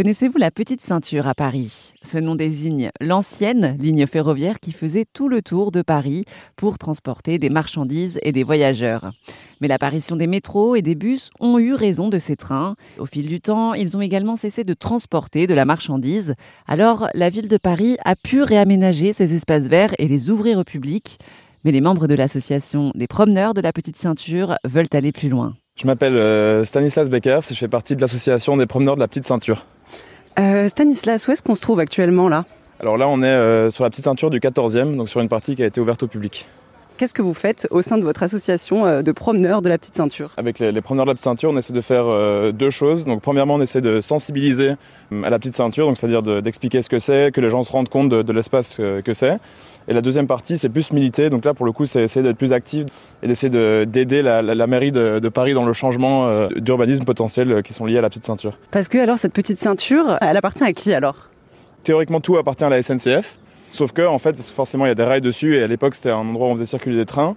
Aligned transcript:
Connaissez-vous 0.00 0.38
la 0.38 0.50
petite 0.50 0.80
ceinture 0.80 1.28
à 1.28 1.34
Paris? 1.34 1.92
Ce 2.00 2.16
nom 2.16 2.34
désigne 2.34 2.88
l'ancienne 3.02 3.76
ligne 3.78 4.06
ferroviaire 4.06 4.58
qui 4.58 4.72
faisait 4.72 5.04
tout 5.04 5.28
le 5.28 5.42
tour 5.42 5.72
de 5.72 5.82
Paris 5.82 6.24
pour 6.56 6.78
transporter 6.78 7.38
des 7.38 7.50
marchandises 7.50 8.18
et 8.22 8.32
des 8.32 8.42
voyageurs. 8.42 9.10
Mais 9.60 9.68
l'apparition 9.68 10.16
des 10.16 10.26
métros 10.26 10.74
et 10.74 10.80
des 10.80 10.94
bus 10.94 11.28
ont 11.38 11.58
eu 11.58 11.74
raison 11.74 12.08
de 12.08 12.16
ces 12.16 12.34
trains. 12.34 12.76
Au 12.98 13.04
fil 13.04 13.28
du 13.28 13.42
temps, 13.42 13.74
ils 13.74 13.94
ont 13.94 14.00
également 14.00 14.36
cessé 14.36 14.64
de 14.64 14.72
transporter 14.72 15.46
de 15.46 15.52
la 15.52 15.66
marchandise. 15.66 16.34
Alors, 16.66 17.08
la 17.12 17.28
ville 17.28 17.48
de 17.48 17.58
Paris 17.58 17.98
a 18.02 18.16
pu 18.16 18.42
réaménager 18.42 19.12
ces 19.12 19.34
espaces 19.34 19.68
verts 19.68 19.92
et 19.98 20.08
les 20.08 20.30
ouvrir 20.30 20.56
au 20.56 20.64
public. 20.64 21.18
Mais 21.64 21.72
les 21.72 21.82
membres 21.82 22.06
de 22.06 22.14
l'association 22.14 22.90
des 22.94 23.06
promeneurs 23.06 23.52
de 23.52 23.60
la 23.60 23.74
petite 23.74 23.98
ceinture 23.98 24.56
veulent 24.64 24.88
aller 24.94 25.12
plus 25.12 25.28
loin. 25.28 25.56
Je 25.76 25.86
m'appelle 25.86 26.16
euh, 26.16 26.64
Stanislas 26.64 27.10
Becker, 27.10 27.40
je 27.46 27.54
fais 27.54 27.68
partie 27.68 27.96
de 27.96 28.00
l'association 28.00 28.56
des 28.56 28.66
promeneurs 28.66 28.94
de 28.94 29.00
la 29.00 29.08
petite 29.08 29.26
ceinture. 29.26 29.66
Euh, 30.40 30.68
Stanislas, 30.68 31.28
où 31.28 31.32
est-ce 31.32 31.42
qu'on 31.42 31.54
se 31.54 31.60
trouve 31.60 31.80
actuellement 31.80 32.28
là? 32.28 32.46
Alors 32.80 32.96
là, 32.96 33.06
on 33.08 33.22
est 33.22 33.26
euh, 33.26 33.70
sur 33.70 33.84
la 33.84 33.90
petite 33.90 34.04
ceinture 34.04 34.30
du 34.30 34.40
14e, 34.40 34.96
donc 34.96 35.10
sur 35.10 35.20
une 35.20 35.28
partie 35.28 35.54
qui 35.54 35.62
a 35.62 35.66
été 35.66 35.80
ouverte 35.80 36.02
au 36.02 36.06
public. 36.06 36.46
Qu'est-ce 37.00 37.14
que 37.14 37.22
vous 37.22 37.32
faites 37.32 37.66
au 37.70 37.80
sein 37.80 37.96
de 37.96 38.04
votre 38.04 38.22
association 38.22 38.84
euh, 38.84 39.00
de 39.00 39.10
promeneurs 39.10 39.62
de 39.62 39.70
la 39.70 39.78
petite 39.78 39.96
ceinture? 39.96 40.32
Avec 40.36 40.58
les, 40.58 40.70
les, 40.70 40.82
promeneurs 40.82 41.06
de 41.06 41.10
la 41.12 41.14
petite 41.14 41.24
ceinture, 41.24 41.48
on 41.48 41.56
essaie 41.56 41.72
de 41.72 41.80
faire 41.80 42.04
euh, 42.06 42.52
deux 42.52 42.68
choses. 42.68 43.06
Donc 43.06 43.22
premièrement, 43.22 43.54
on 43.54 43.60
essaie 43.62 43.80
de 43.80 44.02
sensibiliser 44.02 44.74
euh, 45.10 45.22
à 45.22 45.30
la 45.30 45.38
petite 45.38 45.56
ceinture, 45.56 45.86
donc 45.86 45.96
c'est-à-dire 45.96 46.20
d'expliquer 46.42 46.82
ce 46.82 46.90
que 46.90 46.98
c'est, 46.98 47.32
que 47.32 47.40
les 47.40 47.48
gens 47.48 47.62
se 47.62 47.72
rendent 47.72 47.88
compte 47.88 48.10
de, 48.10 48.20
de 48.20 48.32
l'espace 48.34 48.76
que 48.76 49.14
c'est. 49.14 49.38
Et 49.88 49.94
la 49.94 50.02
deuxième 50.02 50.26
partie, 50.26 50.58
c'est 50.58 50.68
plus 50.68 50.92
militer. 50.92 51.30
Donc 51.30 51.46
là, 51.46 51.54
pour 51.54 51.64
le 51.64 51.72
coup, 51.72 51.86
c'est 51.86 52.02
essayer 52.02 52.22
d'être 52.22 52.36
plus 52.36 52.52
actif 52.52 52.84
et 53.22 53.28
d'essayer 53.28 53.48
d'aider 53.86 54.20
la, 54.20 54.42
la, 54.42 54.54
la, 54.54 54.66
mairie 54.66 54.92
de, 54.92 55.20
de, 55.20 55.28
Paris 55.30 55.54
dans 55.54 55.64
le 55.64 55.72
changement 55.72 56.28
euh, 56.28 56.48
d'urbanisme 56.54 57.06
potentiel 57.06 57.62
qui 57.62 57.72
sont 57.72 57.86
liés 57.86 57.96
à 57.96 58.02
la 58.02 58.10
petite 58.10 58.26
ceinture. 58.26 58.58
Parce 58.72 58.88
que 58.88 58.98
alors 58.98 59.16
cette 59.16 59.32
petite 59.32 59.56
ceinture, 59.56 60.18
elle 60.20 60.36
appartient 60.36 60.64
à 60.64 60.74
qui 60.74 60.92
alors? 60.92 61.30
Théoriquement, 61.82 62.20
tout 62.20 62.36
appartient 62.36 62.64
à 62.64 62.68
la 62.68 62.82
SNCF. 62.82 63.38
Sauf 63.70 63.92
que, 63.92 64.02
en 64.02 64.18
fait, 64.18 64.32
parce 64.32 64.48
que 64.48 64.54
forcément 64.54 64.86
il 64.86 64.88
y 64.88 64.92
a 64.92 64.94
des 64.94 65.04
rails 65.04 65.20
dessus 65.20 65.56
et 65.56 65.62
à 65.62 65.66
l'époque 65.66 65.94
c'était 65.94 66.10
un 66.10 66.18
endroit 66.18 66.48
où 66.48 66.50
on 66.50 66.54
faisait 66.54 66.66
circuler 66.66 66.96
des 66.96 67.06
trains. 67.06 67.36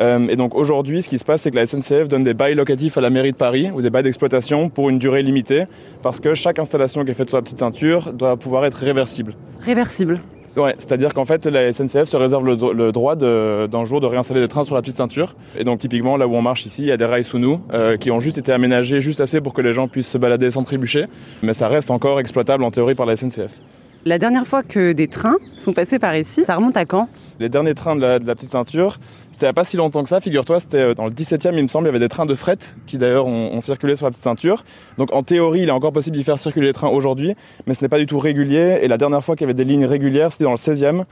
Euh, 0.00 0.28
et 0.28 0.36
donc 0.36 0.54
aujourd'hui, 0.54 1.02
ce 1.02 1.08
qui 1.08 1.18
se 1.18 1.24
passe, 1.24 1.42
c'est 1.42 1.50
que 1.50 1.56
la 1.56 1.66
SNCF 1.66 2.08
donne 2.08 2.22
des 2.22 2.34
bails 2.34 2.54
locatifs 2.54 2.96
à 2.98 3.00
la 3.00 3.10
mairie 3.10 3.32
de 3.32 3.36
Paris 3.36 3.70
ou 3.74 3.82
des 3.82 3.90
bails 3.90 4.04
d'exploitation 4.04 4.68
pour 4.68 4.90
une 4.90 4.98
durée 4.98 5.22
limitée, 5.22 5.64
parce 6.02 6.20
que 6.20 6.34
chaque 6.34 6.58
installation 6.58 7.04
qui 7.04 7.10
est 7.10 7.14
faite 7.14 7.28
sur 7.28 7.38
la 7.38 7.42
petite 7.42 7.58
ceinture 7.58 8.12
doit 8.12 8.36
pouvoir 8.36 8.64
être 8.64 8.76
réversible. 8.76 9.34
Réversible. 9.60 10.20
Ouais, 10.56 10.74
c'est-à-dire 10.78 11.14
qu'en 11.14 11.24
fait, 11.24 11.46
la 11.46 11.72
SNCF 11.72 12.04
se 12.04 12.16
réserve 12.16 12.44
le, 12.44 12.56
le 12.72 12.90
droit 12.90 13.16
d'un 13.16 13.84
jour 13.84 14.00
de 14.00 14.06
réinstaller 14.06 14.40
des 14.40 14.48
trains 14.48 14.64
sur 14.64 14.74
la 14.74 14.80
petite 14.80 14.96
ceinture. 14.96 15.36
Et 15.56 15.62
donc, 15.62 15.78
typiquement, 15.78 16.16
là 16.16 16.26
où 16.26 16.34
on 16.34 16.42
marche 16.42 16.64
ici, 16.66 16.82
il 16.82 16.88
y 16.88 16.92
a 16.92 16.96
des 16.96 17.04
rails 17.04 17.24
sous 17.24 17.38
nous 17.38 17.60
euh, 17.72 17.96
qui 17.96 18.10
ont 18.10 18.18
juste 18.18 18.38
été 18.38 18.50
aménagés 18.50 19.00
juste 19.00 19.20
assez 19.20 19.40
pour 19.40 19.52
que 19.52 19.60
les 19.60 19.72
gens 19.72 19.88
puissent 19.88 20.08
se 20.08 20.18
balader 20.18 20.50
sans 20.50 20.64
trébucher. 20.64 21.04
Mais 21.42 21.52
ça 21.52 21.68
reste 21.68 21.90
encore 21.90 22.18
exploitable 22.18 22.64
en 22.64 22.70
théorie 22.70 22.94
par 22.94 23.06
la 23.06 23.14
SNCF. 23.16 23.60
La 24.08 24.16
dernière 24.16 24.46
fois 24.46 24.62
que 24.62 24.92
des 24.92 25.06
trains 25.06 25.36
sont 25.54 25.74
passés 25.74 25.98
par 25.98 26.16
ici, 26.16 26.42
ça 26.42 26.56
remonte 26.56 26.78
à 26.78 26.86
quand 26.86 27.10
Les 27.40 27.50
derniers 27.50 27.74
trains 27.74 27.94
de 27.94 28.00
la, 28.00 28.18
de 28.18 28.26
la 28.26 28.34
petite 28.34 28.52
ceinture, 28.52 28.98
c'était 29.32 29.44
il 29.44 29.48
n'y 29.48 29.50
a 29.50 29.52
pas 29.52 29.64
si 29.64 29.76
longtemps 29.76 30.02
que 30.02 30.08
ça, 30.08 30.18
figure-toi, 30.22 30.60
c'était 30.60 30.94
dans 30.94 31.04
le 31.04 31.10
17e, 31.10 31.54
il 31.54 31.62
me 31.62 31.68
semble, 31.68 31.84
il 31.84 31.88
y 31.88 31.90
avait 31.90 31.98
des 31.98 32.08
trains 32.08 32.24
de 32.24 32.34
fret 32.34 32.56
qui 32.86 32.96
d'ailleurs 32.96 33.26
ont, 33.26 33.52
ont, 33.52 33.60
circulé 33.60 33.96
sur 33.96 34.06
la 34.06 34.10
petite 34.10 34.24
ceinture. 34.24 34.64
Donc 34.96 35.12
en 35.12 35.22
théorie, 35.22 35.60
il 35.60 35.68
est 35.68 35.72
encore 35.72 35.92
possible 35.92 36.16
d'y 36.16 36.24
faire 36.24 36.38
circuler 36.38 36.68
les 36.68 36.72
trains 36.72 36.88
aujourd'hui, 36.88 37.34
mais 37.66 37.74
ce 37.74 37.84
n'est 37.84 37.90
pas 37.90 37.98
du 37.98 38.06
tout 38.06 38.18
régulier. 38.18 38.78
Et 38.80 38.88
la 38.88 38.96
dernière 38.96 39.22
fois 39.22 39.36
qu'il 39.36 39.42
y 39.42 39.44
avait 39.44 39.52
des 39.52 39.64
lignes 39.64 39.84
régulières, 39.84 40.32
c'était 40.32 40.44
dans 40.44 40.52
le 40.52 40.56
16e, 40.56 41.04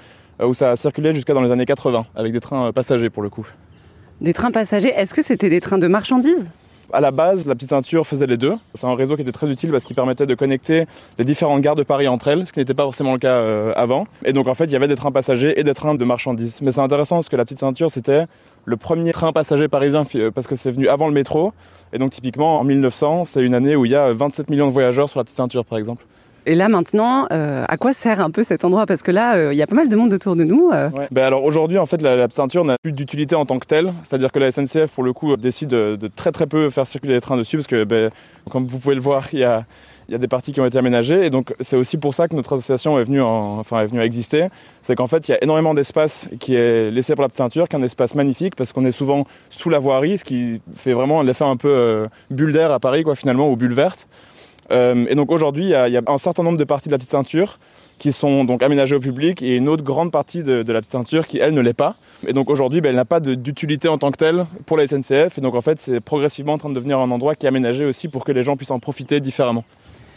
où 0.42 0.54
ça 0.54 0.70
a 0.70 0.76
circulé 0.76 1.12
jusqu'à 1.12 1.34
dans 1.34 1.42
les 1.42 1.50
années 1.50 1.66
80, 1.66 2.06
avec 2.14 2.32
des 2.32 2.40
trains 2.40 2.72
passagers 2.72 3.10
pour 3.10 3.22
le 3.22 3.28
coup. 3.28 3.46
Des 4.22 4.32
trains 4.32 4.52
passagers, 4.52 4.94
est-ce 4.96 5.12
que 5.12 5.20
c'était 5.20 5.50
des 5.50 5.60
trains 5.60 5.76
de 5.76 5.86
marchandises? 5.86 6.50
À 6.92 7.00
la 7.00 7.10
base, 7.10 7.46
la 7.46 7.54
petite 7.54 7.70
ceinture 7.70 8.06
faisait 8.06 8.26
les 8.26 8.36
deux. 8.36 8.54
C'est 8.74 8.86
un 8.86 8.94
réseau 8.94 9.16
qui 9.16 9.22
était 9.22 9.32
très 9.32 9.48
utile 9.48 9.70
parce 9.70 9.84
qu'il 9.84 9.96
permettait 9.96 10.26
de 10.26 10.34
connecter 10.34 10.86
les 11.18 11.24
différentes 11.24 11.60
gares 11.60 11.76
de 11.76 11.82
Paris 11.82 12.08
entre 12.08 12.28
elles, 12.28 12.46
ce 12.46 12.52
qui 12.52 12.58
n'était 12.58 12.74
pas 12.74 12.84
forcément 12.84 13.12
le 13.12 13.18
cas 13.18 13.40
euh, 13.40 13.72
avant. 13.76 14.06
Et 14.24 14.32
donc 14.32 14.48
en 14.48 14.54
fait, 14.54 14.64
il 14.64 14.72
y 14.72 14.76
avait 14.76 14.88
des 14.88 14.96
trains 14.96 15.12
passagers 15.12 15.58
et 15.58 15.64
des 15.64 15.74
trains 15.74 15.94
de 15.94 16.04
marchandises. 16.04 16.60
Mais 16.62 16.72
c'est 16.72 16.80
intéressant 16.80 17.16
parce 17.16 17.28
que 17.28 17.36
la 17.36 17.44
petite 17.44 17.58
ceinture, 17.58 17.90
c'était 17.90 18.26
le 18.64 18.76
premier 18.76 19.12
train 19.12 19.32
passager 19.32 19.68
parisien 19.68 20.04
parce 20.34 20.46
que 20.46 20.56
c'est 20.56 20.70
venu 20.70 20.88
avant 20.88 21.08
le 21.08 21.14
métro. 21.14 21.52
Et 21.92 21.98
donc 21.98 22.12
typiquement, 22.12 22.58
en 22.60 22.64
1900, 22.64 23.24
c'est 23.24 23.42
une 23.42 23.54
année 23.54 23.76
où 23.76 23.84
il 23.84 23.92
y 23.92 23.96
a 23.96 24.12
27 24.12 24.50
millions 24.50 24.66
de 24.66 24.72
voyageurs 24.72 25.08
sur 25.08 25.18
la 25.18 25.24
petite 25.24 25.36
ceinture, 25.36 25.64
par 25.64 25.78
exemple. 25.78 26.04
Et 26.48 26.54
là 26.54 26.68
maintenant, 26.68 27.26
euh, 27.32 27.64
à 27.68 27.76
quoi 27.76 27.92
sert 27.92 28.20
un 28.20 28.30
peu 28.30 28.44
cet 28.44 28.64
endroit? 28.64 28.86
Parce 28.86 29.02
que 29.02 29.10
là, 29.10 29.36
il 29.36 29.40
euh, 29.40 29.54
y 29.54 29.62
a 29.62 29.66
pas 29.66 29.74
mal 29.74 29.88
de 29.88 29.96
monde 29.96 30.12
autour 30.12 30.36
de 30.36 30.44
nous. 30.44 30.70
Euh. 30.72 30.90
Ben 31.10 31.24
alors 31.24 31.42
aujourd'hui, 31.42 31.76
en 31.76 31.86
fait, 31.86 32.00
la, 32.00 32.28
ceinture 32.30 32.64
n'a 32.64 32.76
plus 32.80 32.92
d'utilité 32.92 33.34
en 33.34 33.44
tant 33.44 33.58
que 33.58 33.66
telle. 33.66 33.92
C'est-à-dire 34.04 34.30
que 34.30 34.38
la 34.38 34.52
SNCF, 34.52 34.94
pour 34.94 35.02
le 35.02 35.12
coup, 35.12 35.36
décide 35.36 35.70
de, 35.70 36.10
très 36.14 36.30
très 36.30 36.46
peu 36.46 36.70
faire 36.70 36.86
circuler 36.86 37.14
les 37.14 37.20
trains 37.20 37.36
dessus, 37.36 37.56
parce 37.56 37.66
que, 37.66 37.82
ben, 37.82 38.10
comme 38.48 38.66
vous 38.66 38.78
pouvez 38.78 38.94
le 38.94 39.00
voir, 39.00 39.26
il 39.32 39.40
y 39.40 39.44
a 39.44 39.64
il 40.08 40.12
y 40.12 40.14
a 40.14 40.18
des 40.18 40.28
parties 40.28 40.52
qui 40.52 40.60
ont 40.60 40.66
été 40.66 40.78
aménagées 40.78 41.26
et 41.26 41.30
donc 41.30 41.52
c'est 41.58 41.76
aussi 41.76 41.96
pour 41.96 42.14
ça 42.14 42.28
que 42.28 42.36
notre 42.36 42.52
association 42.52 42.96
est 43.00 43.02
venue, 43.02 43.20
en, 43.20 43.58
enfin, 43.58 43.80
est 43.80 43.86
venue 43.86 44.00
à 44.00 44.04
exister. 44.04 44.46
C'est 44.80 44.94
qu'en 44.94 45.08
fait 45.08 45.26
il 45.26 45.32
y 45.32 45.34
a 45.34 45.42
énormément 45.42 45.74
d'espace 45.74 46.28
qui 46.38 46.54
est 46.54 46.92
laissé 46.92 47.16
pour 47.16 47.22
la 47.24 47.28
ceinture, 47.32 47.68
qui 47.68 47.74
est 47.74 47.78
un 47.80 47.82
espace 47.82 48.14
magnifique 48.14 48.54
parce 48.54 48.72
qu'on 48.72 48.84
est 48.84 48.92
souvent 48.92 49.26
sous 49.50 49.68
la 49.68 49.80
voirie, 49.80 50.16
ce 50.16 50.24
qui 50.24 50.62
fait 50.76 50.92
vraiment 50.92 51.22
l'effet 51.22 51.44
un 51.44 51.56
peu 51.56 52.06
bulle 52.30 52.52
d'air 52.52 52.70
à 52.70 52.78
Paris 52.78 53.02
quoi 53.02 53.16
finalement, 53.16 53.50
ou 53.50 53.56
bulle 53.56 53.74
verte. 53.74 54.06
Euh, 54.70 55.06
et 55.08 55.14
donc 55.14 55.30
aujourd'hui, 55.30 55.64
il 55.64 55.70
y, 55.70 55.74
a, 55.74 56.02
un 56.06 56.18
certain 56.18 56.42
nombre 56.42 56.58
de 56.58 56.64
parties 56.64 56.88
de 56.88 56.92
la 56.92 56.98
petite 56.98 57.10
ceinture 57.10 57.58
qui 57.98 58.12
sont 58.12 58.44
donc 58.44 58.62
aménagées 58.62 58.94
au 58.94 59.00
public 59.00 59.40
et 59.42 59.56
une 59.56 59.68
autre 59.68 59.82
grande 59.82 60.12
partie 60.12 60.42
de, 60.42 60.62
de 60.62 60.72
la 60.72 60.80
petite 60.80 60.92
ceinture 60.92 61.26
qui, 61.26 61.38
elle, 61.38 61.54
ne 61.54 61.60
l'est 61.60 61.72
pas. 61.72 61.96
Et 62.26 62.32
donc 62.32 62.50
aujourd'hui, 62.50 62.80
ben, 62.80 62.90
elle 62.90 62.96
n'a 62.96 63.04
pas 63.04 63.20
d'utilité 63.20 63.88
en 63.88 63.96
tant 63.96 64.10
que 64.10 64.18
telle 64.18 64.44
pour 64.66 64.76
la 64.76 64.86
SNCF. 64.86 65.38
Et 65.38 65.40
donc 65.40 65.54
en 65.54 65.60
fait, 65.60 65.80
c'est 65.80 66.00
progressivement 66.00 66.54
en 66.54 66.58
train 66.58 66.68
de 66.68 66.74
devenir 66.74 66.98
un 66.98 67.10
endroit 67.10 67.34
qui 67.34 67.46
est 67.46 67.48
aménagé 67.48 67.84
aussi 67.84 68.08
pour 68.08 68.24
que 68.24 68.32
les 68.32 68.42
gens 68.42 68.56
puissent 68.56 68.70
en 68.70 68.80
profiter 68.80 69.20
différemment. 69.20 69.64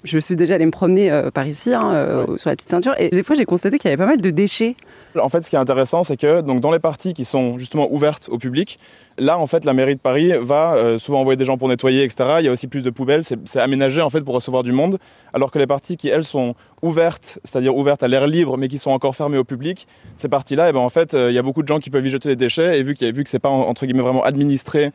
Je 0.03 0.17
suis 0.17 0.35
déjà 0.35 0.55
allé 0.55 0.65
me 0.65 0.71
promener 0.71 1.11
euh, 1.11 1.29
par 1.29 1.45
ici, 1.45 1.73
hein, 1.73 1.91
euh, 1.93 2.25
ouais. 2.25 2.37
sur 2.37 2.49
la 2.49 2.55
petite 2.55 2.69
ceinture, 2.69 2.93
et 2.97 3.09
des 3.09 3.23
fois 3.23 3.35
j'ai 3.35 3.45
constaté 3.45 3.77
qu'il 3.77 3.89
y 3.89 3.93
avait 3.93 4.01
pas 4.01 4.09
mal 4.09 4.21
de 4.21 4.29
déchets. 4.29 4.75
En 5.19 5.27
fait, 5.27 5.41
ce 5.41 5.49
qui 5.49 5.55
est 5.55 5.59
intéressant, 5.59 6.03
c'est 6.03 6.17
que 6.17 6.41
donc 6.41 6.61
dans 6.61 6.71
les 6.71 6.79
parties 6.79 7.13
qui 7.13 7.25
sont 7.25 7.57
justement 7.57 7.91
ouvertes 7.91 8.29
au 8.31 8.37
public, 8.37 8.79
là, 9.17 9.37
en 9.37 9.47
fait, 9.47 9.65
la 9.65 9.73
mairie 9.73 9.95
de 9.95 9.99
Paris 9.99 10.31
va 10.39 10.75
euh, 10.75 10.99
souvent 10.99 11.19
envoyer 11.19 11.35
des 11.35 11.45
gens 11.45 11.57
pour 11.57 11.67
nettoyer, 11.67 12.03
etc. 12.03 12.35
Il 12.39 12.45
y 12.45 12.47
a 12.47 12.51
aussi 12.51 12.67
plus 12.67 12.83
de 12.83 12.89
poubelles, 12.89 13.23
c'est 13.23 13.59
aménagé 13.59 14.01
en 14.01 14.09
fait 14.09 14.21
pour 14.21 14.35
recevoir 14.35 14.63
du 14.63 14.71
monde, 14.71 14.99
alors 15.33 15.51
que 15.51 15.59
les 15.59 15.67
parties 15.67 15.97
qui 15.97 16.07
elles 16.07 16.23
sont 16.23 16.55
ouvertes, 16.81 17.39
c'est-à-dire 17.43 17.75
ouvertes 17.75 18.03
à 18.03 18.07
l'air 18.07 18.27
libre, 18.27 18.57
mais 18.57 18.67
qui 18.67 18.77
sont 18.77 18.91
encore 18.91 19.15
fermées 19.15 19.37
au 19.37 19.43
public, 19.43 19.87
ces 20.15 20.29
parties-là, 20.29 20.69
et 20.69 20.73
ben 20.73 20.79
en 20.79 20.89
fait, 20.89 21.13
il 21.13 21.33
y 21.33 21.37
a 21.37 21.41
beaucoup 21.41 21.63
de 21.63 21.67
gens 21.67 21.79
qui 21.79 21.89
peuvent 21.89 22.05
y 22.05 22.09
jeter 22.09 22.29
des 22.29 22.35
déchets, 22.35 22.79
et 22.79 22.83
vu, 22.83 22.93
qu 22.95 23.11
vu 23.11 23.23
que 23.23 23.29
c'est 23.29 23.39
pas 23.39 23.49
entre 23.49 23.85
guillemets 23.85 24.03
vraiment 24.03 24.23
administré 24.23 24.91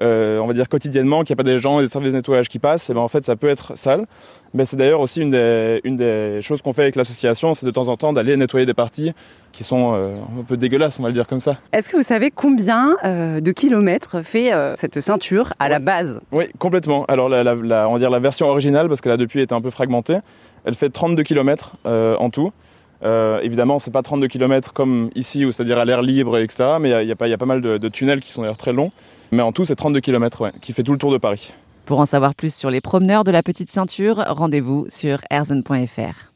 on 0.00 0.46
va 0.46 0.52
dire 0.54 0.68
quotidiennement, 0.68 1.22
qu'il 1.22 1.34
n'y 1.34 1.40
a 1.40 1.42
pas 1.44 1.50
des 1.50 1.58
gens 1.58 1.80
et 1.80 1.82
des 1.82 1.88
services 1.88 2.12
de 2.12 2.16
nettoyage 2.16 2.48
qui 2.48 2.58
passent, 2.58 2.90
et 2.90 2.94
ben 2.94 3.00
en 3.00 3.08
fait 3.08 3.24
ça 3.24 3.36
peut 3.36 3.48
être 3.48 3.76
sale. 3.76 4.06
Mais 4.54 4.64
c'est 4.64 4.76
d'ailleurs 4.76 5.00
aussi 5.00 5.20
une 5.20 5.30
des, 5.30 5.80
une 5.84 5.96
des 5.96 6.40
choses 6.42 6.62
qu'on 6.62 6.72
fait 6.72 6.82
avec 6.82 6.96
l'association, 6.96 7.54
c'est 7.54 7.66
de 7.66 7.70
temps 7.70 7.88
en 7.88 7.96
temps 7.96 8.12
d'aller 8.12 8.36
nettoyer 8.36 8.66
des 8.66 8.74
parties 8.74 9.12
qui 9.52 9.64
sont 9.64 9.94
euh, 9.94 10.16
un 10.38 10.42
peu 10.42 10.56
dégueulasses, 10.56 10.98
on 10.98 11.02
va 11.02 11.08
le 11.08 11.14
dire 11.14 11.26
comme 11.26 11.40
ça. 11.40 11.56
Est-ce 11.72 11.88
que 11.88 11.96
vous 11.96 12.02
savez 12.02 12.30
combien 12.30 12.96
euh, 13.04 13.40
de 13.40 13.52
kilomètres 13.52 14.22
fait 14.22 14.52
euh, 14.52 14.74
cette 14.76 15.00
ceinture 15.00 15.52
à 15.58 15.64
ouais. 15.64 15.70
la 15.70 15.78
base? 15.78 16.20
Oui, 16.32 16.44
complètement. 16.58 17.04
Alors 17.06 17.28
la, 17.28 17.42
la, 17.42 17.54
la, 17.54 17.88
on 17.88 17.94
va 17.94 17.98
dire 17.98 18.10
la 18.10 18.20
version 18.20 18.46
originale, 18.46 18.88
parce 18.88 19.00
que 19.00 19.08
là 19.08 19.16
depuis 19.16 19.40
est 19.40 19.52
un 19.52 19.60
peu 19.60 19.70
fragmentée, 19.70 20.18
elle 20.64 20.74
fait 20.74 20.90
32 20.90 21.22
km 21.22 21.76
en 21.84 22.30
tout. 22.30 22.52
Euh, 23.02 23.40
évidemment, 23.40 23.78
c'est 23.78 23.90
pas 23.90 24.02
32 24.02 24.28
km 24.28 24.72
comme 24.72 25.10
ici, 25.14 25.44
où 25.44 25.52
c'est-à-dire 25.52 25.78
à 25.78 25.84
l'air 25.84 26.02
libre, 26.02 26.38
etc. 26.38 26.76
Mais 26.80 26.90
il 26.90 27.02
y, 27.02 27.12
y, 27.12 27.28
y, 27.28 27.32
a 27.32 27.38
pas 27.38 27.46
mal 27.46 27.60
de, 27.60 27.88
tunnels 27.88 28.20
qui 28.20 28.32
sont 28.32 28.42
d'ailleurs 28.42 28.56
très 28.56 28.72
longs. 28.72 28.90
Mais 29.30 29.42
en 29.42 29.52
tout, 29.52 29.64
c'est 29.64 29.76
32 29.76 30.00
km, 30.00 30.50
qui 30.60 30.72
fait 30.72 30.82
tout 30.82 30.92
le 30.92 30.98
tour 30.98 31.12
de 31.12 31.18
Paris. 31.18 31.52
Pour 31.84 32.00
en 32.00 32.06
savoir 32.06 32.34
plus 32.34 32.54
sur 32.54 32.70
les 32.70 32.80
promeneurs 32.80 33.24
de 33.24 33.30
la 33.30 33.42
petite 33.42 33.70
ceinture, 33.70 34.24
rendez-vous 34.26 34.86
sur 34.88 35.20
erzen.fr. 35.30 36.32